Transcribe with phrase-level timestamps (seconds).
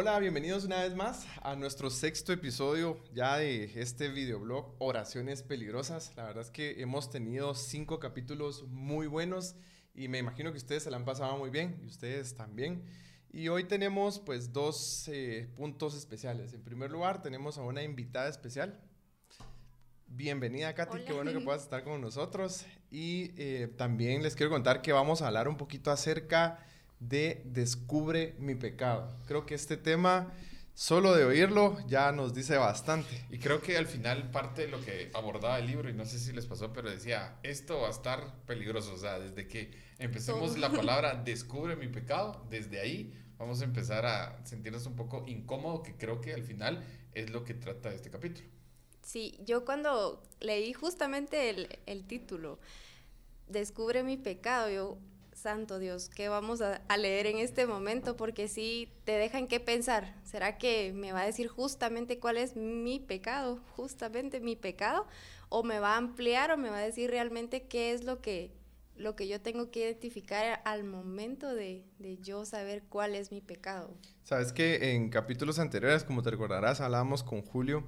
[0.00, 6.12] Hola, bienvenidos una vez más a nuestro sexto episodio ya de este videoblog Oraciones Peligrosas.
[6.14, 9.56] La verdad es que hemos tenido cinco capítulos muy buenos
[9.96, 12.84] y me imagino que ustedes se la han pasado muy bien y ustedes también.
[13.32, 16.52] Y hoy tenemos pues dos eh, puntos especiales.
[16.52, 18.80] En primer lugar tenemos a una invitada especial.
[20.06, 22.66] Bienvenida Katy, qué bueno que puedas estar con nosotros.
[22.88, 26.64] Y eh, también les quiero contar que vamos a hablar un poquito acerca
[27.00, 29.16] de Descubre mi pecado.
[29.26, 30.32] Creo que este tema,
[30.74, 33.26] solo de oírlo, ya nos dice bastante.
[33.30, 36.18] Y creo que al final parte de lo que abordaba el libro, y no sé
[36.18, 38.94] si les pasó, pero decía, esto va a estar peligroso.
[38.94, 44.04] O sea, desde que empecemos la palabra Descubre mi pecado, desde ahí vamos a empezar
[44.04, 48.10] a sentirnos un poco incómodo, que creo que al final es lo que trata este
[48.10, 48.48] capítulo.
[49.02, 52.58] Sí, yo cuando leí justamente el, el título,
[53.46, 54.98] Descubre mi pecado, yo
[55.38, 58.16] Santo Dios, ¿qué vamos a, leer en este momento?
[58.16, 60.14] Porque sí te dejan que pensar.
[60.24, 63.60] ¿Será que me va a decir justamente cuál es mi pecado?
[63.76, 65.06] Justamente mi pecado.
[65.48, 68.52] ¿O me va a ampliar o me va a decir realmente qué es lo que,
[68.96, 73.40] lo que yo tengo que identificar al momento de, de yo saber cuál es mi
[73.40, 73.96] pecado?
[74.24, 77.84] Sabes que en capítulos anteriores, como te recordarás, hablábamos con Julio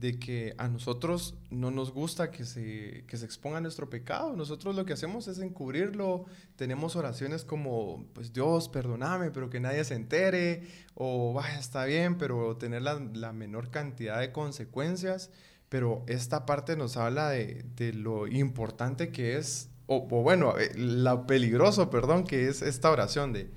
[0.00, 4.34] de que a nosotros no nos gusta que se, que se exponga nuestro pecado.
[4.34, 6.24] Nosotros lo que hacemos es encubrirlo.
[6.56, 10.62] Tenemos oraciones como, pues Dios, perdóname, pero que nadie se entere.
[10.94, 15.30] O, vaya, está bien, pero tener la, la menor cantidad de consecuencias.
[15.68, 21.26] Pero esta parte nos habla de, de lo importante que es, o, bueno, eh, lo
[21.26, 23.50] peligroso, perdón, que es esta oración de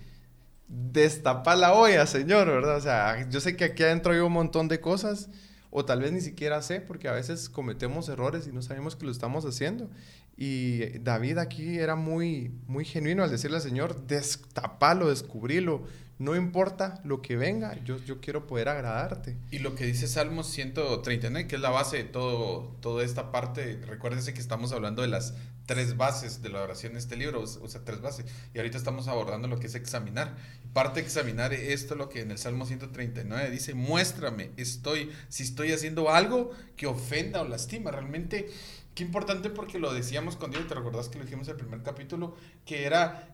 [0.68, 2.78] destapar la olla, Señor, ¿verdad?
[2.78, 5.30] O sea, yo sé que aquí adentro hay un montón de cosas
[5.75, 9.06] o tal vez ni siquiera sé, porque a veces cometemos errores y no sabemos que
[9.06, 9.89] lo estamos haciendo.
[10.38, 15.84] Y David aquí era muy, muy genuino al decirle al Señor, destapalo, descubrilo,
[16.19, 19.35] no importa lo que venga, yo, yo quiero poder agradarte.
[19.51, 23.79] Y lo que dice Salmos 139, que es la base de todo, toda esta parte,
[23.88, 25.34] recuérdense que estamos hablando de las
[25.66, 29.07] tres bases de la oración en este libro, o sea, tres bases, y ahorita estamos
[29.07, 30.35] abordando lo que es examinar.
[30.73, 35.72] Parte de examinar esto, lo que en el Salmo 139 dice, muéstrame, estoy, si estoy
[35.72, 38.50] haciendo algo que ofenda o lastima, realmente
[38.96, 41.81] Qué importante porque lo decíamos con Dios, te recordás que lo dijimos en el primer
[41.81, 43.34] capítulo, que era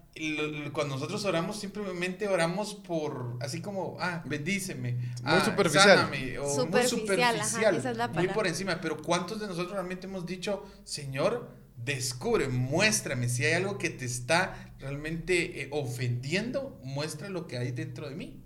[0.74, 4.94] cuando nosotros oramos, simplemente oramos por, así como, ah, bendíceme.
[4.94, 6.12] Muy ah, superficial.
[6.42, 8.10] o muy superficial.
[8.14, 8.80] muy por encima.
[8.82, 14.06] Pero ¿cuántos de nosotros realmente hemos dicho, Señor, descubre, muéstrame si hay algo que te
[14.06, 18.44] está realmente eh, ofendiendo, muestra lo que hay dentro de mí?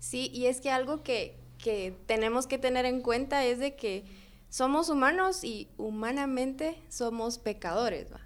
[0.00, 4.04] Sí, y es que algo que, que tenemos que tener en cuenta es de que
[4.52, 8.20] somos humanos y humanamente somos pecadores, ¿va?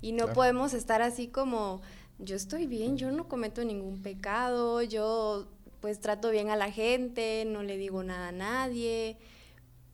[0.00, 1.80] Y no podemos estar así como,
[2.18, 5.46] yo estoy bien, yo no cometo ningún pecado, yo
[5.78, 9.16] pues trato bien a la gente, no le digo nada a nadie,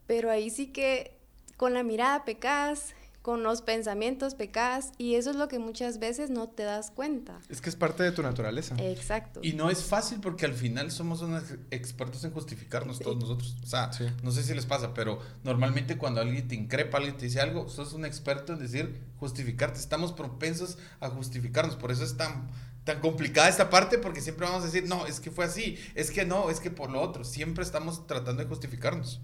[0.06, 1.18] pero ahí sí que
[1.58, 2.94] con la mirada pecas,
[3.26, 7.40] con los pensamientos pecas y eso es lo que muchas veces no te das cuenta.
[7.48, 8.76] Es que es parte de tu naturaleza.
[8.78, 9.40] Exacto.
[9.42, 11.42] Y no es fácil porque al final somos unos
[11.72, 13.56] expertos en justificarnos todos nosotros.
[13.64, 13.90] O sea,
[14.22, 17.68] no sé si les pasa, pero normalmente cuando alguien te increpa, alguien te dice algo,
[17.68, 19.80] sos un experto en decir justificarte.
[19.80, 21.74] Estamos propensos a justificarnos.
[21.74, 22.48] Por eso es tan
[22.84, 26.12] tan complicada esta parte porque siempre vamos a decir, no, es que fue así, es
[26.12, 27.24] que no, es que por lo otro.
[27.24, 29.20] Siempre estamos tratando de justificarnos.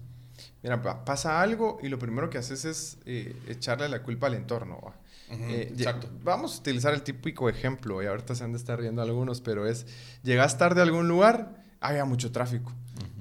[0.63, 4.93] Mira, pasa algo y lo primero que haces es eh, echarle la culpa al entorno.
[5.29, 6.09] Eh, exacto.
[6.23, 9.67] Vamos a utilizar el típico ejemplo, y ahorita se han de estar riendo algunos, pero
[9.67, 9.85] es,
[10.23, 12.71] llegas tarde a algún lugar, había mucho tráfico,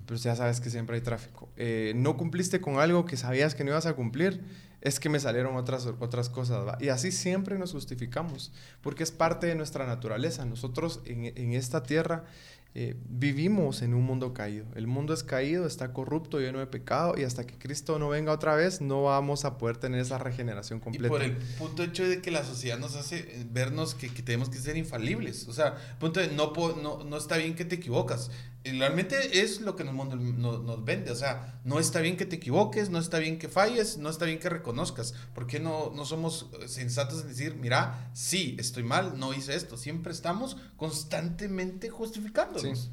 [0.07, 1.49] pero ya sabes que siempre hay tráfico.
[1.57, 4.41] Eh, no cumpliste con algo que sabías que no ibas a cumplir,
[4.81, 6.77] es que me salieron otras, otras cosas.
[6.81, 8.53] Y así siempre nos justificamos,
[8.83, 10.45] porque es parte de nuestra naturaleza.
[10.45, 12.25] Nosotros en, en esta tierra
[12.75, 14.65] eh, vivimos en un mundo caído.
[14.75, 18.33] El mundo es caído, está corrupto, lleno de pecado y hasta que Cristo no venga
[18.33, 21.07] otra vez no vamos a poder tener esa regeneración completa.
[21.07, 24.23] Y por el punto hecho de que la sociedad nos hace eh, vernos que, que
[24.23, 25.49] tenemos que ser infalibles.
[25.49, 26.53] O sea, punto de no,
[26.83, 28.31] no, no está bien que te equivocas
[28.65, 31.11] realmente es lo que nos, nos, nos, vende.
[31.11, 34.25] O sea, no está bien que te equivoques, no está bien que falles, no está
[34.25, 35.15] bien que reconozcas.
[35.35, 39.77] ¿Por qué no, no somos sensatos en decir, mira, sí, estoy mal, no hice esto?
[39.77, 42.91] Siempre estamos constantemente justificándonos.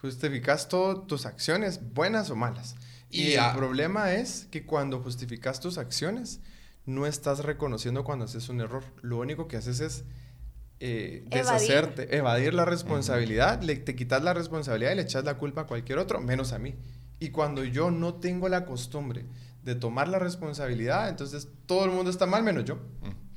[0.00, 2.74] Justificas todas tus acciones, buenas o malas.
[3.08, 6.40] Y, el problema es que cuando justificas tus acciones,
[6.86, 8.84] no estás reconociendo cuando haces un error.
[9.02, 10.04] Lo único que haces es
[10.84, 15.62] eh, deshacerte, evadir la responsabilidad, le, te quitas la responsabilidad y le echas la culpa
[15.62, 16.74] a cualquier otro, menos a mí.
[17.20, 19.26] Y cuando yo no tengo la costumbre
[19.62, 22.78] de tomar la responsabilidad, entonces todo el mundo está mal menos yo.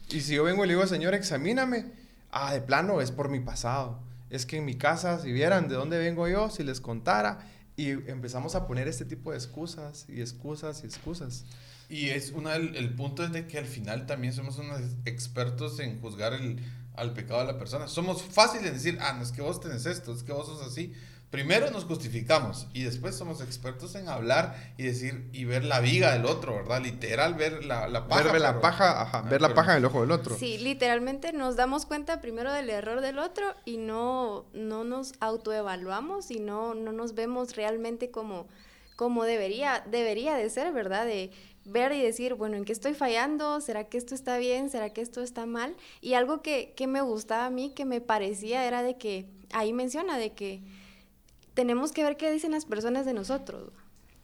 [0.10, 1.86] Y si yo vengo y le digo, Señor, examíname,
[2.32, 5.76] ah, de plano es por mi pasado es que en mi casa, si vieran de
[5.76, 7.40] dónde vengo yo, si les contara,
[7.78, 11.46] y empezamos a poner este tipo de excusas y excusas y excusas.
[11.90, 15.80] Y es una, el, el punto es de que al final también somos unos expertos
[15.80, 16.60] en juzgar el,
[16.98, 17.88] al pecado de la persona.
[17.88, 20.62] Somos fáciles en decir, ah, no es que vos tenés esto, es que vos sos
[20.66, 20.94] así.
[21.32, 26.14] Primero nos justificamos y después somos expertos en hablar y decir y ver la viga
[26.14, 26.82] del otro, ¿verdad?
[26.82, 28.32] Literal, ver la, la paja.
[28.32, 30.38] Ver la paja, ajá, ver la paja en el ojo del otro.
[30.38, 36.32] Sí, literalmente nos damos cuenta primero del error del otro y no, no nos autoevaluamos
[36.32, 38.48] y no, no nos vemos realmente como,
[38.96, 41.06] como debería, debería de ser, ¿verdad?
[41.06, 41.32] De
[41.66, 43.60] ver y decir, bueno, ¿en qué estoy fallando?
[43.60, 44.70] ¿Será que esto está bien?
[44.70, 45.76] ¿Será que esto está mal?
[46.02, 49.74] Y algo que, que me gustaba a mí, que me parecía, era de que, ahí
[49.74, 50.62] menciona de que
[51.54, 53.72] tenemos que ver qué dicen las personas de nosotros.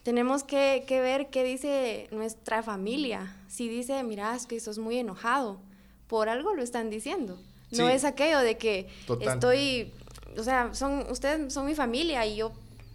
[0.03, 3.35] Tenemos que, que ver qué dice nuestra familia.
[3.47, 5.59] Si dice, mira, es que sos muy enojado,
[6.07, 7.39] por algo lo están diciendo.
[7.71, 8.89] No es aquello de que
[9.21, 9.94] estoy,
[10.37, 12.51] o sea, son, ustedes son mi familia y yo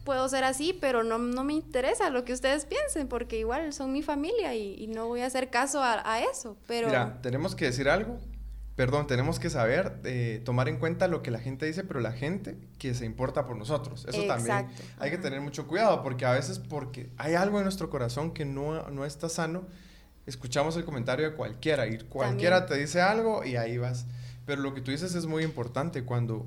[0.06, 3.92] puedo ser así, pero no, no, me interesa lo que ustedes piensen, porque igual son
[3.92, 6.56] mi familia y, y no voy a hacer caso a, a, eso.
[6.66, 6.88] Pero...
[6.88, 8.18] Mira, tenemos que decir algo
[8.76, 12.12] perdón, tenemos que saber, eh, tomar en cuenta lo que la gente dice, pero la
[12.12, 14.06] gente que se importa por nosotros.
[14.06, 14.68] Eso también
[14.98, 18.44] hay que tener mucho cuidado, porque a veces porque hay algo en nuestro corazón que
[18.44, 19.66] no, no está sano,
[20.26, 24.06] escuchamos el comentario de cualquiera y cualquiera te dice algo y ahí vas.
[24.44, 26.46] Pero lo que tú dices es muy importante cuando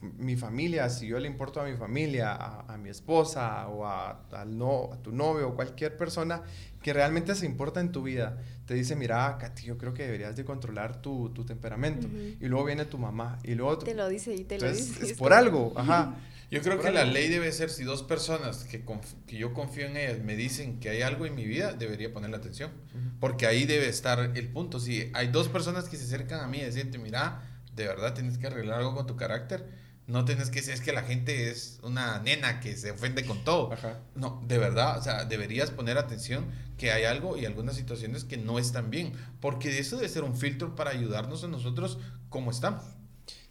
[0.00, 4.90] mi familia, si yo le importo a mi familia, a, mi esposa o a, no,
[4.92, 6.42] a tu novio o cualquier persona
[6.82, 10.36] que realmente se importa en tu vida, te dice, mira, Katy, yo creo que deberías
[10.36, 12.08] de controlar tu, tu temperamento.
[12.40, 13.78] Y luego viene tu mamá y luego...
[13.78, 15.04] Te lo dice y te lo dice.
[15.04, 16.16] Es por algo, ajá.
[16.50, 18.84] Yo creo que la ley debe ser si dos personas que,
[19.26, 22.36] que, yo confío en ellas me dicen que hay algo en mi vida, debería ponerle
[22.36, 22.72] atención.
[23.20, 24.80] Porque ahí debe estar el punto.
[24.80, 27.42] Si hay dos personas que se acercan a mí y decirte, mira,
[27.76, 29.64] de verdad tienes que arreglar algo con tu carácter,
[30.10, 33.44] no tienes que decir, es que la gente es una nena que se ofende con
[33.44, 33.70] todo.
[34.16, 36.46] No, de verdad, o sea, deberías poner atención
[36.76, 40.36] que hay algo y algunas situaciones que no están bien, porque eso debe ser un
[40.36, 41.98] filtro para ayudarnos a nosotros
[42.28, 42.82] como estamos.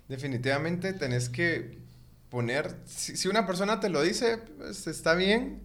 [0.10, 1.80] Definitivamente tenés que
[2.30, 5.62] poner, si, una persona te lo dice, pues está bien,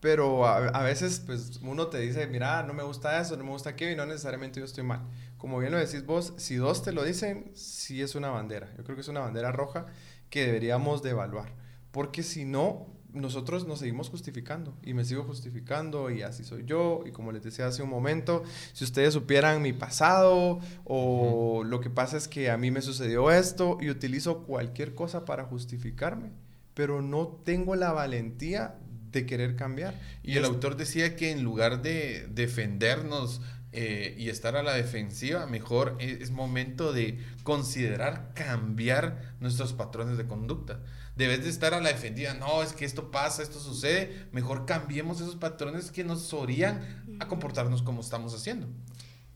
[0.00, 3.70] pero a, veces pues uno te dice, mira, no me gusta eso, no me gusta
[3.70, 5.00] aquello y no necesariamente yo estoy mal.
[5.36, 8.68] Como bien lo decís vos, si dos te lo dicen, sí es una bandera.
[8.76, 9.86] Yo creo que es una bandera roja
[10.30, 11.54] que deberíamos de evaluar.
[11.90, 17.02] Porque si no, nosotros nos seguimos justificando y me sigo justificando y así soy yo.
[17.06, 18.42] Y como les decía hace un momento,
[18.72, 23.30] si ustedes supieran mi pasado o lo que pasa es que a mí me sucedió
[23.30, 26.30] esto y utilizo cualquier cosa para justificarme,
[26.74, 28.76] pero no tengo la valentía
[29.10, 29.94] de querer cambiar.
[30.22, 33.40] Y el autor decía que en lugar de defendernos,
[33.72, 40.26] eh, y estar a la defensiva, mejor es, momento de considerar cambiar nuestros patrones de
[40.26, 40.80] conducta.
[41.16, 45.20] Debes de estar a la defensiva, no, es que esto pasa, esto sucede, mejor cambiemos
[45.20, 48.68] esos patrones que nos orían a comportarnos como estamos haciendo.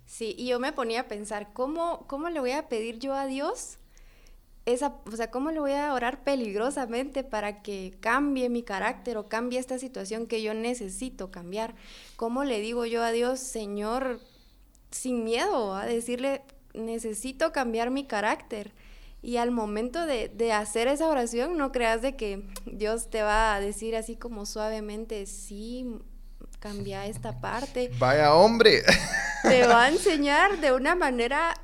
[0.07, 3.27] Sí, y yo me ponía a pensar, ¿cómo, cómo le voy a pedir yo a
[3.27, 3.79] Dios?
[4.65, 9.29] Esa, o sea, ¿cómo le voy a orar peligrosamente para que cambie mi carácter o
[9.29, 11.75] cambie esta situación que yo necesito cambiar?
[12.15, 14.21] ¿Cómo le digo yo a Dios, Señor,
[14.93, 16.43] sin miedo, a decirle,
[16.75, 18.73] necesito cambiar mi carácter?
[19.21, 23.55] Y al momento de, de, hacer esa oración, no creas de que Dios te va
[23.55, 25.99] a decir así como suavemente, sí,
[26.63, 27.91] cambia esta parte.
[27.99, 28.83] Vaya hombre.
[29.43, 31.55] Te va a enseñar de una manera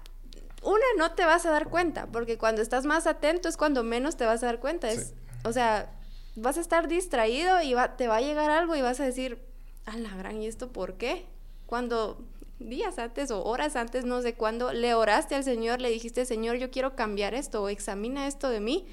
[0.63, 4.17] una, no te vas a dar cuenta, porque cuando estás más atento es cuando menos
[4.17, 4.91] te vas a dar cuenta.
[4.91, 5.93] Es, O sea,
[6.35, 9.39] vas a estar distraído y va, te va a llegar algo y vas a decir,
[9.87, 11.27] a la gran, ¿y esto por qué?
[11.67, 12.25] Cuando
[12.59, 16.57] días antes o horas antes, no sé cuándo, le oraste al Señor, le dijiste, Señor,
[16.57, 18.87] yo quiero cambiar esto o examina esto de mí.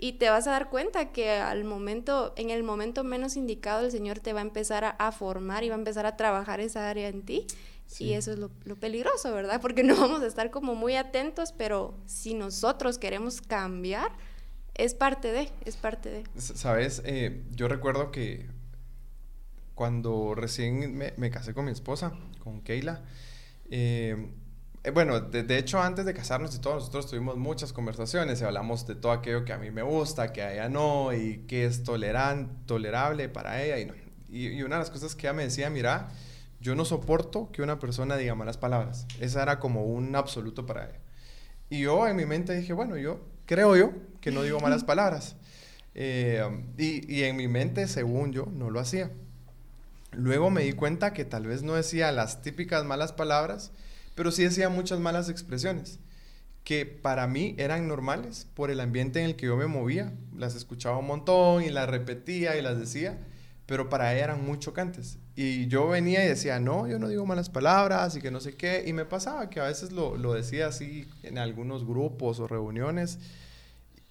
[0.00, 3.90] Y te vas a dar cuenta que al momento, en el momento menos indicado, el
[3.90, 6.88] Señor te va a empezar a, a formar y va a empezar a trabajar esa
[6.88, 7.46] área en ti.
[7.98, 9.60] Y eso es lo, peligroso, ¿verdad?
[9.60, 14.12] Porque no vamos a estar como muy atentos, pero si nosotros queremos cambiar,
[14.74, 16.24] es parte de, es parte de.
[16.40, 18.46] Sabes, eh, yo recuerdo que
[19.74, 23.02] cuando recién me, casé con mi esposa, con Keila,
[23.70, 24.30] eh,
[24.84, 28.86] eh, bueno, de, hecho antes de casarnos y todos nosotros tuvimos muchas conversaciones y hablamos
[28.86, 31.82] de todo aquello que a mí me gusta, que a ella no, y que es
[31.82, 33.94] toleran, tolerable para ella y no.
[34.28, 36.10] Y, y una de las cosas que ella me decía, mira,
[36.60, 39.06] yo no soporto que una persona diga malas palabras.
[39.20, 41.00] Esa era como un absoluto para ella.
[41.70, 45.36] Y yo en mi mente dije, bueno, yo creo yo que no digo malas palabras.
[45.94, 46.42] Eh,
[46.76, 49.10] y, y en mi mente, según yo, no lo hacía.
[50.12, 53.72] Luego me di cuenta que tal vez no decía las típicas malas palabras,
[54.14, 56.00] pero sí decía muchas malas expresiones
[56.68, 60.12] que para mí eran normales por el ambiente en el que yo me movía.
[60.36, 63.18] Las escuchaba un montón y las repetía y las decía,
[63.64, 65.16] pero para ella eran muy chocantes.
[65.40, 68.56] Y yo venía y decía, no, yo no digo malas palabras y que no sé
[68.56, 68.82] qué.
[68.84, 73.20] Y me pasaba que a veces lo, lo decía así en algunos grupos o reuniones.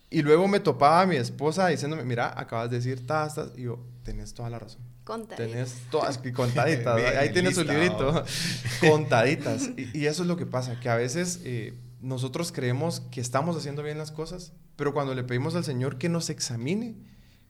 [0.10, 3.51] Y luego me topaba a mi esposa diciéndome, mira, acabas de decir tastas.
[3.57, 4.79] Y yo, tenés toda la razón.
[5.03, 5.51] Contaditas.
[5.51, 6.98] Tenés todas, contaditas.
[7.17, 8.24] ahí tienes su librito.
[8.79, 9.69] contaditas.
[9.75, 11.41] Y, y, eso es lo que pasa, que a veces...
[11.43, 15.98] Eh, nosotros creemos que estamos haciendo bien las cosas, pero cuando le pedimos al Señor
[15.98, 16.96] que nos examine,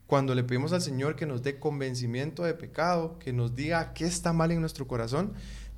[0.07, 4.05] cuando le pedimos al Señor que nos dé convencimiento de pecado, que nos diga qué
[4.05, 5.33] está mal en nuestro corazón,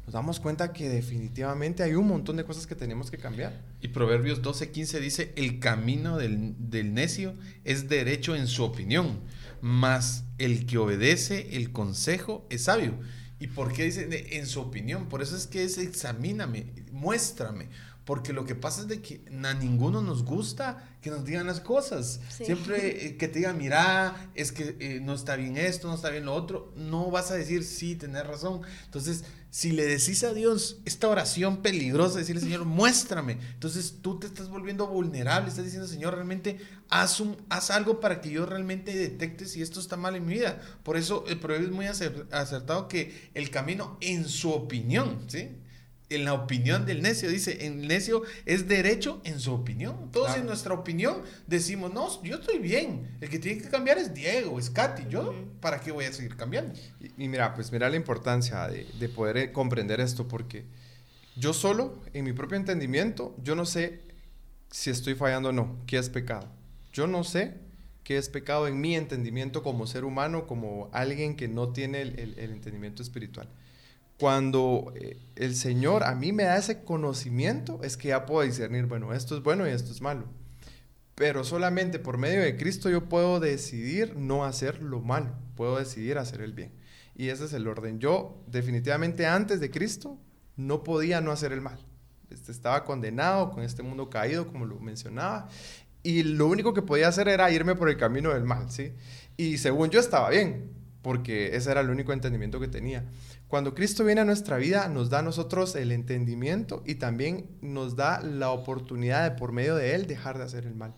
[0.05, 3.59] nos damos cuenta que definitivamente hay un montón de cosas que tenemos que cambiar.
[3.81, 7.33] Y Proverbios 12:15 dice, el camino del, del, necio
[7.63, 9.19] es derecho en su opinión,
[9.61, 12.93] mas el que obedece el consejo es sabio.
[13.39, 15.07] ¿Y por qué dice en su opinión?
[15.07, 17.69] Por eso es que es examíname, muéstrame.
[18.09, 21.59] Porque lo que pasa es de que a ninguno nos gusta que nos digan las
[21.59, 22.19] cosas.
[22.27, 26.09] Siempre eh, que te digan, mira, es que eh, no está bien esto, no está
[26.09, 28.61] bien lo otro, no vas a decir, sí, tenés razón.
[28.85, 33.37] Entonces, si le decís a Dios esta oración peligrosa, decirle, Señor, muéstrame.
[33.53, 36.57] Entonces tú te estás volviendo vulnerable, estás diciendo, Señor, realmente
[36.89, 40.33] haz, un, haz algo para que yo realmente detecte si esto está mal en mi
[40.33, 40.59] vida.
[40.81, 45.49] Por eso el proverbio es muy acertado que el camino, en su opinión, ¿sí?
[46.09, 47.29] En la opinión del necio.
[47.29, 50.11] Dice, el necio es derecho en su opinión.
[50.11, 53.17] Todos en nuestra opinión decimos, no, yo estoy bien.
[53.21, 55.03] El que tiene que cambiar es Diego, es Katy.
[55.09, 56.73] Yo, ¿para qué voy a seguir cambiando?
[57.17, 60.65] Y, mira, pues mira la importancia de, de, poder eh, comprender esto, porque
[61.35, 64.01] yo solo, en mi propio entendimiento, yo no sé
[64.71, 66.47] si estoy fallando o no, qué es pecado.
[66.91, 67.53] Yo no sé
[68.03, 72.17] qué es pecado en mi entendimiento como ser humano, como alguien que no tiene el,
[72.17, 73.47] el entendimiento espiritual
[74.19, 78.85] cuando eh, el Señor a mí me da ese conocimiento, es que ya puedo discernir,
[78.85, 80.25] bueno, esto es bueno y esto es malo.
[81.15, 86.17] Pero solamente por medio de Cristo yo puedo decidir no hacer lo malo, puedo decidir
[86.17, 86.71] hacer el bien.
[87.15, 87.99] Y ese es el orden.
[87.99, 90.17] Yo definitivamente antes de Cristo
[90.55, 91.79] no podía no hacer el mal.
[92.29, 95.49] Este, estaba condenado con este mundo caído, como lo mencionaba,
[96.03, 98.93] y lo único que podía hacer era irme por el camino del mal, ¿sí?
[99.35, 100.71] Y según yo estaba bien,
[101.01, 103.05] porque ese era el único entendimiento que tenía.
[103.49, 107.95] Cuando Cristo viene a nuestra vida, nos da a nosotros el entendimiento y también nos
[107.95, 110.93] da la oportunidad de, por medio de Él, dejar de hacer el mal.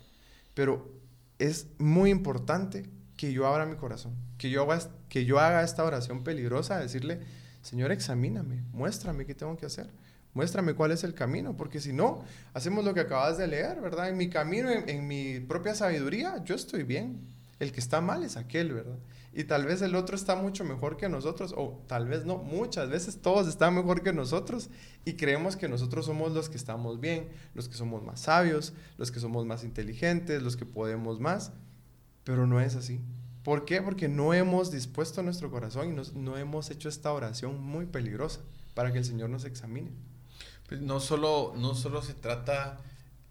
[0.52, 0.92] Pero
[1.38, 4.60] es muy importante que yo abra mi corazón, que yo
[5.40, 7.20] haga, esta oración peligrosa, decirle,
[7.62, 9.88] Señor, examíname, muéstrame qué tengo que hacer,
[10.34, 14.10] muéstrame cuál es el camino, porque si no, hacemos lo que acabas de leer, ¿verdad?
[14.10, 17.26] En mi camino, en, en mi propia sabiduría, yo estoy bien,
[17.60, 18.98] el que está mal es aquel, ¿verdad?
[19.34, 22.90] Y tal vez el otro está mucho mejor que nosotros, o tal vez no, muchas
[22.90, 24.68] veces todos están mejor que nosotros
[25.04, 29.10] y creemos que nosotros somos los que estamos bien, los que somos más sabios, los
[29.10, 31.52] que somos más inteligentes, los que podemos más,
[32.24, 33.00] pero no es así.
[33.42, 33.80] ¿Por qué?
[33.80, 38.40] Porque no hemos dispuesto nuestro corazón y no hemos hecho esta oración muy peligrosa
[38.74, 39.90] para que el Señor nos examine.
[40.68, 42.80] Pues no solo, no solo se trata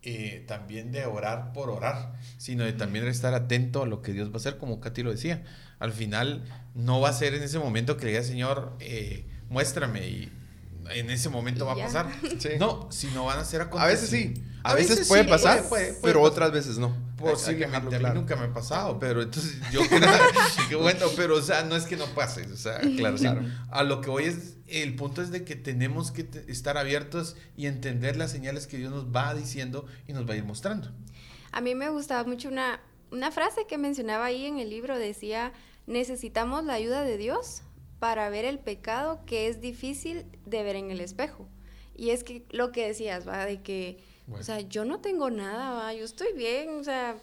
[0.03, 4.29] eh, también de orar por orar, sino de también estar atento a lo que Dios
[4.29, 5.43] va a hacer, como Katy lo decía.
[5.79, 6.43] Al final
[6.75, 10.31] no va a ser en ese momento que le diga, Señor, eh, muéstrame y
[10.89, 12.08] en ese momento va a pasar.
[12.60, 15.63] No, sino van a ser A veces sí, a, veces, puede pasar,
[16.01, 16.96] pero otras veces no.
[17.17, 20.10] Posiblemente, a mí nunca me ha pasado, pero entonces yo creo
[20.70, 23.41] que bueno, pero o sea, no es que no pase, o sea, claro, claro.
[23.70, 27.65] A lo que hoy es, el punto es de que tenemos que estar abiertos y
[27.65, 30.89] entender las señales que Dios nos va diciendo y nos va a ir mostrando.
[31.51, 32.79] A mí me gustaba mucho una,
[33.11, 35.53] una frase que mencionaba ahí en el libro, decía,
[35.87, 37.63] necesitamos la ayuda de Dios
[37.99, 41.47] para ver el pecado que es difícil de ver en el espejo.
[41.95, 43.99] Y es que lo que decías, va, de que
[44.31, 47.17] o sea, yo no tengo nada, yo estoy bien, o sea,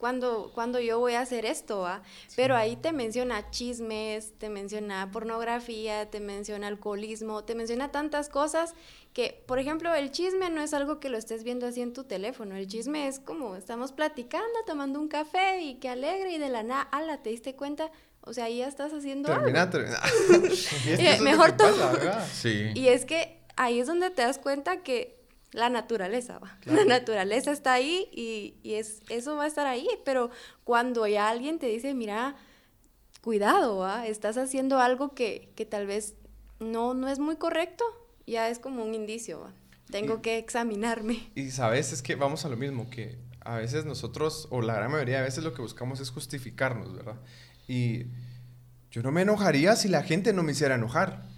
[0.00, 2.02] cuando, cuando yo voy a hacer esto, ¿va?
[2.34, 8.74] Pero ahí te menciona chismes, te menciona pornografía, te menciona alcoholismo, te menciona tantas cosas
[9.12, 12.04] que, por ejemplo, el chisme no es algo que lo estés viendo así en tu
[12.04, 16.48] teléfono, el chisme es como estamos platicando, tomando un café y qué alegre y de
[16.48, 17.90] la nada, ala, ¿te diste cuenta?
[18.22, 19.72] O sea, ahí ya estás haciendo termina, algo.
[19.72, 20.00] Termina.
[20.86, 21.92] Eh, mejor todo.
[22.32, 22.70] Sí.
[22.74, 25.19] Y es que ahí es donde te das cuenta que
[25.52, 26.58] la naturaleza, va.
[26.66, 30.30] La naturaleza está ahí y, y, es, eso va a estar ahí, pero
[30.64, 32.36] cuando ya alguien te dice, mira,
[33.22, 34.06] cuidado, ¿va?
[34.06, 36.14] estás haciendo algo que, que, tal vez
[36.58, 37.84] no, no es muy correcto,
[38.26, 39.52] ya es como un indicio, ¿va?
[39.90, 41.30] tengo que examinarme.
[41.34, 44.90] Y sabes, es que vamos a lo mismo, que a veces nosotros, o la gran
[44.90, 47.16] mayoría de veces lo que buscamos es justificarnos, ¿verdad?
[47.66, 48.06] Y
[48.90, 51.29] yo no me enojaría si la gente no me hiciera enojar.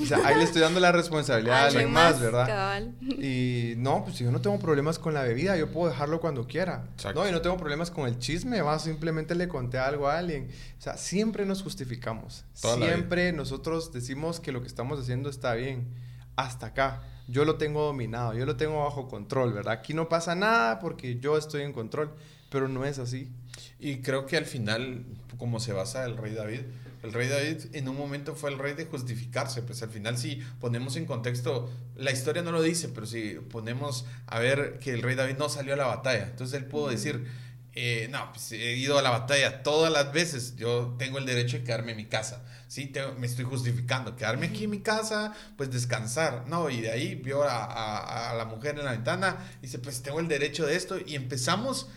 [0.00, 2.46] O sea, ahí le estoy dando la responsabilidad a alguien más, ¿verdad?
[2.46, 2.94] cabal.
[3.00, 6.84] Y no, pues yo no tengo problemas con la bebida, yo puedo dejarlo cuando quiera.
[6.92, 7.22] Exacto.
[7.22, 10.50] No, y no tengo problemas con el chisme, va, simplemente le conté algo a alguien.
[10.78, 12.44] O sea, siempre nos justificamos.
[12.60, 15.88] Toda siempre nosotros decimos que lo que estamos haciendo está bien.
[16.36, 17.02] Hasta acá.
[17.26, 19.74] Yo lo tengo dominado, yo lo tengo bajo control, ¿verdad?
[19.74, 22.14] Aquí no pasa nada porque yo estoy en control,
[22.50, 23.30] pero no es así.
[23.78, 25.04] Y creo que al final,
[25.36, 26.60] como se basa el rey David,
[27.08, 30.36] el rey David en un momento fue el rey de justificarse, pues al final si
[30.60, 35.02] ponemos en contexto, la historia no lo dice, pero si ponemos a ver que el
[35.02, 37.26] rey David no salió a la batalla, entonces él pudo decir,
[37.74, 41.58] eh, no, pues he ido a la batalla todas las veces, yo tengo el derecho
[41.58, 42.86] de quedarme en mi casa, ¿sí?
[42.86, 46.70] Tengo- me estoy justificando, quedarme aquí en mi casa, pues descansar, ¿no?
[46.70, 50.02] Y de ahí vio a, a- a la mujer en la ventana y dice, pues
[50.02, 51.88] tengo el derecho de esto y empezamos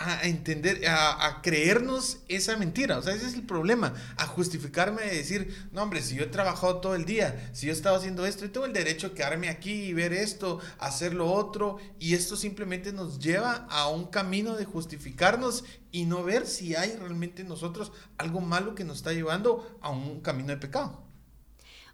[0.00, 2.98] a entender, a, a creernos esa mentira.
[2.98, 3.92] O sea, ese es el problema.
[4.16, 7.72] A justificarme de decir, no, hombre, si yo he trabajado todo el día, si yo
[7.72, 11.12] he estado haciendo esto, yo tengo el derecho de quedarme aquí y ver esto, hacer
[11.12, 11.76] lo otro.
[11.98, 16.96] Y esto simplemente nos lleva a un camino de justificarnos y no ver si hay
[16.96, 21.02] realmente en nosotros algo malo que nos está llevando a un camino de pecado.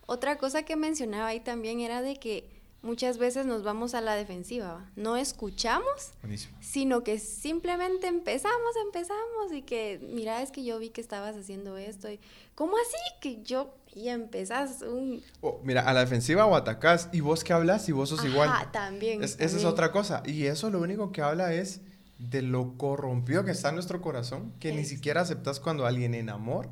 [0.07, 2.56] Otra cosa que mencionaba ahí también era de que
[2.87, 4.91] muchas veces nos vamos a la defensiva, ¿va?
[4.97, 6.57] no escuchamos, Buenísimo.
[6.61, 11.77] sino que simplemente empezamos, empezamos y que, mira, es que yo vi que estabas haciendo
[11.77, 12.19] esto y,
[12.55, 12.97] ¿cómo así?
[13.21, 15.23] Que yo, y empezás un...
[15.65, 18.49] Mira, a la defensiva o atacás y vos que hablas y vos sos igual.
[18.49, 19.23] Ajá, también.
[19.23, 19.69] Es- esa es también.
[19.73, 20.23] otra cosa.
[20.25, 21.81] Y eso lo único que habla es
[22.19, 26.69] de lo corrompido que está nuestro corazón, que ni siquiera aceptas cuando alguien en amor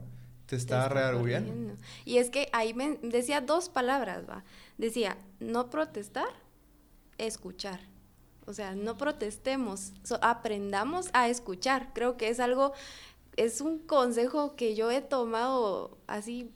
[0.47, 1.75] te está corrigiendo.
[2.04, 4.44] Y es que ahí me decía dos palabras, va.
[4.78, 6.28] Decía, no protestar,
[7.18, 7.80] escuchar.
[8.46, 11.92] O sea, no protestemos, aprendamos a escuchar.
[11.94, 12.72] Creo que es algo,
[13.37, 16.52] es un consejo que yo he tomado así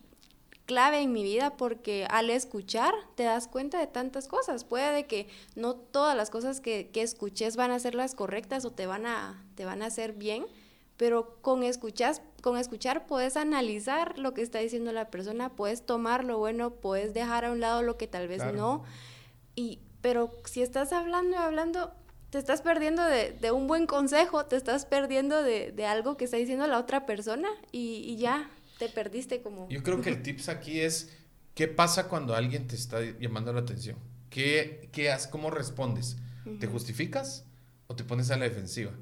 [0.66, 4.64] clave en mi vida porque al escuchar te das cuenta de tantas cosas.
[4.64, 5.26] Puede de que
[5.56, 9.06] no todas las cosas que, que escuches van a ser las correctas o te van
[9.06, 10.46] a, te van a hacer bien,
[10.98, 16.24] pero con, escuchas, con escuchar puedes analizar lo que está diciendo la persona, puedes tomar
[16.24, 18.56] lo bueno, puedes dejar a un lado lo que tal vez Claro.
[18.56, 18.84] no.
[19.54, 21.92] Y, pero si estás hablando y hablando,
[22.30, 26.24] te estás perdiendo de, de un buen consejo, te estás perdiendo de, de algo que
[26.26, 29.68] está diciendo la otra persona y, y ya te perdiste como...
[29.68, 31.16] Yo creo que el tips aquí es
[31.54, 33.96] qué pasa cuando alguien te está llamando la atención.
[34.30, 35.28] ¿Qué, qué haces?
[35.28, 36.16] ¿Cómo respondes?
[36.60, 37.44] ¿Te justificas
[37.88, 38.92] o te pones a la defensiva?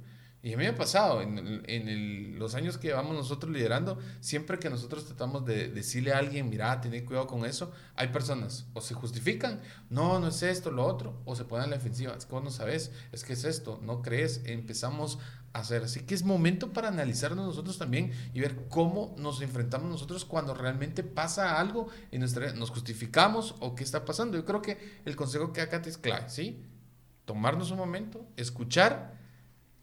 [0.46, 3.98] Y a mí me ha pasado, en, en el- los años que llevamos nosotros liderando,
[4.20, 8.66] siempre que nosotros tratamos de decirle a alguien, mira, ten cuidado con eso, hay personas
[8.72, 12.14] o se justifican, no, no es esto, lo otro, o se ponen a la defensiva,
[12.16, 15.18] es que vos no sabes, es que es esto, no crees, empezamos
[15.52, 15.82] a hacer.
[15.82, 20.54] Así que es momento para analizarnos nosotros también y ver cómo nos enfrentamos nosotros cuando
[20.54, 22.52] realmente pasa algo en nuestra.
[22.52, 24.36] ¿Nos justificamos o qué está pasando?
[24.36, 26.62] Yo creo que el consejo que acá te es clave, ¿sí?
[27.24, 29.14] Tomarnos un momento, escuchar,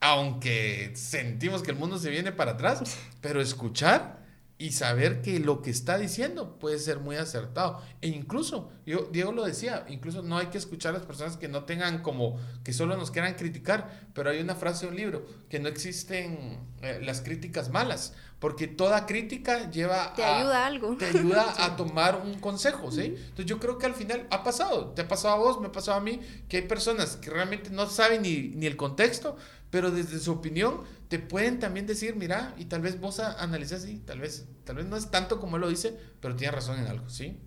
[0.04, 2.84] aunque sentimos que el mundo se viene para atrás,
[3.22, 4.22] pero escuchar
[4.58, 7.82] y saber que lo que está diciendo puede ser muy acertado.
[8.02, 11.48] E incluso, yo, Diego lo decía, incluso no hay que escuchar a las personas que
[11.48, 15.26] no tengan como, que solo nos quieran criticar, pero hay una frase de un libro,
[15.48, 18.14] que no existen eh, las críticas malas,
[18.44, 20.98] porque toda crítica lleva Te a- ayuda algo.
[20.98, 23.16] te ayuda a tomar un consejo, ¿sí?
[23.18, 25.72] Entonces yo creo que al final ha pasado, te ha pasado a vos, me ha
[25.72, 29.38] pasado a mí, que hay personas que realmente no saben ni, ni el contexto,
[29.70, 33.86] pero desde su opinión te pueden también decir, mira, y tal vez vos a- analizas
[33.88, 36.78] y tal vez, tal vez no es tanto como él lo dice, pero tiene razón
[36.80, 37.40] en algo, ¿sí?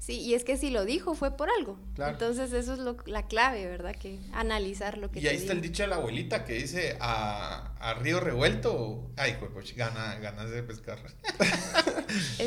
[0.00, 1.78] Sí, y es que si lo dijo fue por algo.
[1.94, 2.12] Claro.
[2.14, 3.94] Entonces eso es lo- la clave, ¿verdad?
[3.94, 6.96] Que analizar lo que Y te ahí está el dicho de la abuelita que dice,
[7.00, 10.98] a, a río revuelto, ay, pues gana, ganas de pescar.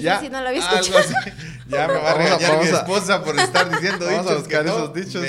[0.01, 1.17] Ya, sí no lo había Algo escuchado.
[1.19, 1.31] así.
[1.69, 4.47] Ya me va a a- regañar mi a- esposa por estar diciendo Vamos a dichos
[4.47, 5.21] que buscar no esos dichos.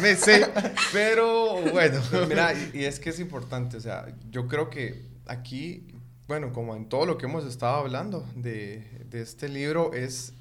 [0.10, 0.48] me sé,
[0.92, 2.00] pero bueno.
[2.28, 5.88] Mira, y, y es que es importante, o sea, yo creo que aquí,
[6.26, 10.32] bueno, como en todo lo que hemos estado hablando de, de este libro, es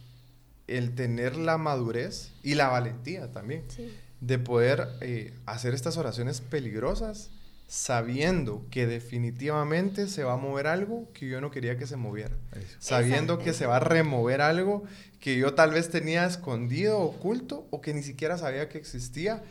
[0.77, 3.91] el tener la madurez y la valentía también Sí.
[4.19, 7.29] de poder eh, hacer estas oraciones peligrosas
[7.67, 12.35] sabiendo que definitivamente se va a mover algo que yo no quería que se moviera.
[12.79, 14.83] Sabiendo que se va a remover algo
[15.21, 19.41] que yo tal vez tenía escondido, oculto, o que ni siquiera sabía que existía,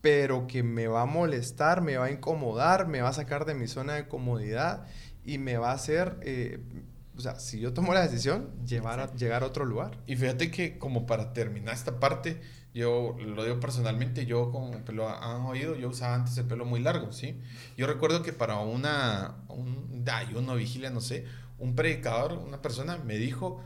[0.00, 3.54] pero que me va a molestar, me va a incomodar, me va a sacar de
[3.54, 4.86] mi zona de comodidad
[5.24, 6.58] y me va a hacer, eh,
[7.16, 9.98] o sea, si yo tomo la decisión, llevar a- llegar a otro lugar.
[10.06, 12.40] Y fíjate que como para terminar esta parte,
[12.74, 16.80] yo lo digo personalmente, yo como pelo han oído, yo usaba antes el pelo muy
[16.80, 17.38] largo, ¿sí?
[17.76, 21.26] Yo recuerdo que para una, un ayuno, vigilia, no sé,
[21.58, 23.62] un predicador, una persona me dijo,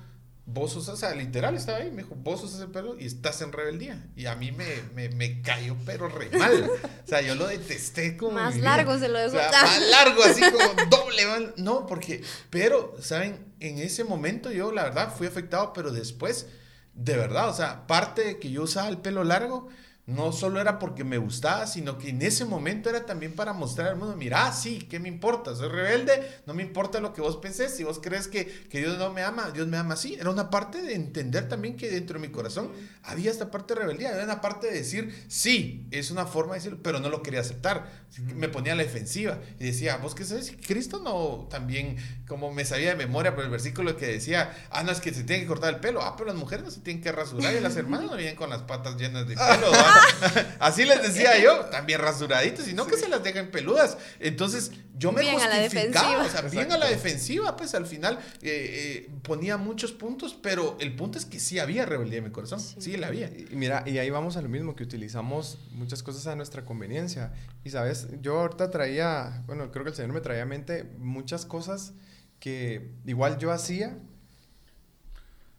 [0.47, 3.43] vos usas, o sea, literal estaba ahí, me dijo, vos usas el pelo y estás
[3.43, 4.07] en rebeldía.
[4.15, 6.71] Y a mí me, me, me cayó, pero re mal.
[7.05, 8.33] O sea, yo lo detesté como.
[8.33, 9.37] Más largo se lo dejó.
[9.37, 11.55] O sea, más largo, así como doble mal.
[11.57, 13.55] No, porque, pero, ¿saben?
[13.59, 16.47] En ese momento yo, la verdad, fui afectado, pero después,
[16.95, 19.69] de verdad, o sea, parte de que yo usaba el pelo largo
[20.07, 23.89] no solo era porque me gustaba, sino que en ese momento era también para mostrar
[23.89, 25.55] al mundo, mira, sí, ¿qué me importa?
[25.57, 28.99] Soy rebelde, no me importa lo que vos pensés, si vos crees que, que Dios
[28.99, 30.15] no me ama, Dios me ama así.
[30.15, 32.71] Era una parte de entender también que dentro de mi corazón
[33.03, 36.61] había esta parte de rebeldía, había una parte de decir, sí, es una forma de
[36.61, 38.06] decirlo, pero no lo quería aceptar.
[38.35, 40.53] Me ponía a la defensiva y decía, ¿vos qué sabes?
[40.67, 44.93] Cristo no también, como me sabía de memoria por el versículo que decía, ah, no,
[44.93, 47.03] es que se tiene que cortar el pelo, ah, pero las mujeres no se tienen
[47.03, 49.73] que rasurar y las hermanas no vienen con las patas llenas de pelo.
[50.61, 53.99] Así les decía yo, también rasuraditos, y no que se las dejen peludas.
[54.21, 59.07] Entonces, yo me bien justificaba, o sea, bien a la defensiva, pues al final eh,
[59.07, 62.61] eh, ponía muchos puntos, pero el punto es que sí había rebeldía en mi corazón,
[62.61, 63.27] sí, la había.
[63.27, 67.33] Y mira, y ahí vamos a lo mismo, que utilizamos muchas cosas a nuestra conveniencia.
[67.65, 71.47] Y sabes, yo ahorita traía, bueno, creo que el Señor me traía a mente muchas
[71.47, 71.95] cosas
[72.41, 73.99] que igual yo hacía,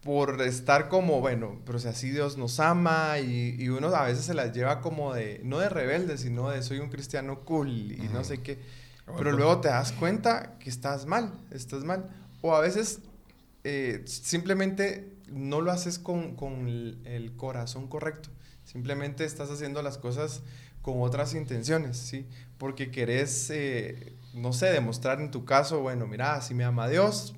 [0.02, 4.24] por estar como, bueno, pero si así Dios nos ama y, y, uno a veces
[4.24, 8.08] se las lleva como de, no de rebelde, sino de soy un cristiano cool y
[8.12, 8.58] no sé qué.
[9.16, 12.08] Pero luego te das cuenta que estás mal, estás mal.
[12.42, 13.00] O a veces
[13.64, 18.30] eh, simplemente no lo haces con, con el, corazón correcto.
[18.64, 20.42] Simplemente estás haciendo las cosas
[20.88, 22.26] con otras intenciones, ¿sí?
[22.56, 27.34] Porque querés, eh, no sé, demostrar en tu caso, bueno, mira, si me ama Dios,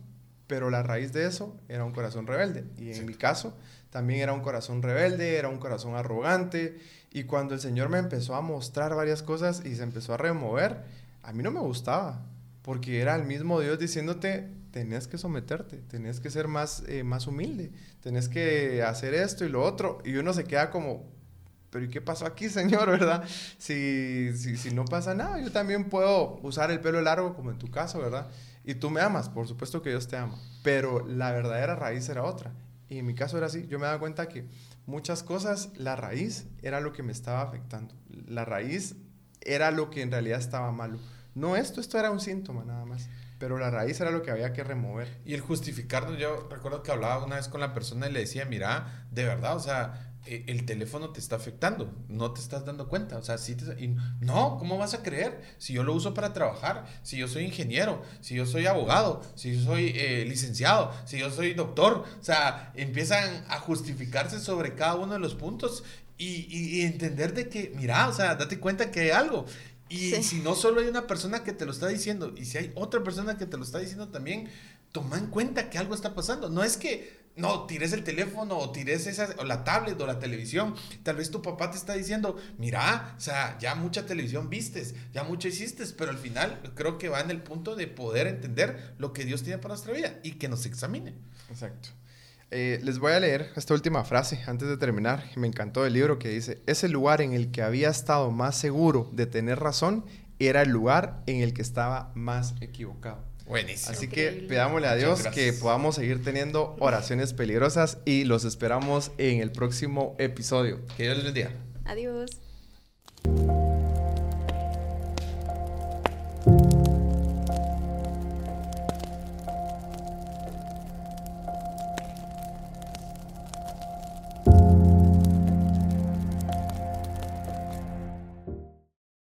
[0.46, 2.64] pero la raíz de eso era un corazón rebelde.
[2.78, 3.56] Y en mi caso
[3.90, 6.78] también era un corazón rebelde, era un corazón arrogante.
[7.10, 10.84] Y cuando el Señor me empezó a mostrar varias cosas y se empezó a remover,
[11.24, 12.24] a mí no me gustaba,
[12.62, 17.26] porque era el mismo Dios diciéndote, tenés que someterte, tenés que ser más, eh, más
[17.26, 19.98] humilde, tenés que hacer esto y lo otro.
[20.04, 21.10] Y uno se queda como,
[21.70, 23.24] pero ¿y qué pasó aquí, Señor, verdad?
[23.58, 27.58] Si, si, si no pasa nada, yo también puedo usar el pelo largo como en
[27.58, 28.28] tu caso, ¿verdad?
[28.64, 32.24] Y tú me amas, por supuesto que Dios te ama, pero la verdadera raíz era
[32.24, 32.52] otra.
[32.88, 34.46] Y en mi caso era así, yo me daba cuenta que
[34.86, 37.94] muchas cosas, la raíz era lo que me estaba afectando.
[38.26, 38.96] La raíz
[39.40, 40.98] era lo que en realidad estaba malo.
[41.34, 43.08] No esto, esto era un síntoma nada más.
[43.38, 45.20] Pero la raíz era lo que había que remover.
[45.24, 48.44] Y el justificarnos, yo recuerdo que hablaba una vez con la persona y le decía,
[48.44, 53.16] mira, de verdad, o sea, el teléfono te está afectando, no te estás dando cuenta,
[53.16, 55.40] o sea, sí te, y, no, ¿cómo vas a creer?
[55.58, 59.56] Si yo lo uso para trabajar, si yo soy ingeniero, si yo soy abogado, si
[59.56, 64.96] yo soy eh, licenciado, si yo soy doctor, o sea, empiezan a justificarse sobre cada
[64.96, 65.84] uno de los puntos
[66.18, 69.46] y, y, entender de que, mira, o sea, date cuenta que hay algo.
[69.88, 72.72] Y si no solo hay una persona que te lo está diciendo, y si hay
[72.76, 74.48] otra persona que te lo está diciendo también,
[74.92, 76.48] toma en cuenta que algo está pasando.
[76.48, 80.18] No es que no, tires el teléfono o tires esa, o la tablet o la
[80.18, 80.74] televisión.
[81.02, 85.24] Tal vez tu papá te está diciendo, mira, o sea, ya mucha televisión vistes, ya
[85.24, 89.12] mucho hiciste, pero al final creo que va en el punto de poder entender lo
[89.12, 91.14] que Dios tiene para nuestra vida y que nos examine.
[91.48, 91.90] Exacto.
[92.50, 95.24] Eh, les voy a leer esta última frase antes de terminar.
[95.36, 99.08] Me encantó el libro que dice, ese lugar en el que había estado más seguro
[99.12, 100.04] de tener razón
[100.40, 103.29] era el lugar en el que estaba más equivocado.
[103.50, 103.90] Buenísimo.
[103.90, 109.40] Así que pidámosle a Dios que podamos seguir teniendo oraciones peligrosas y los esperamos en
[109.40, 110.86] el próximo episodio.
[110.96, 111.50] Que Dios les bendiga.
[111.84, 112.30] Adiós.